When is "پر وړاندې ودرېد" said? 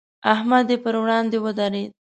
0.83-1.91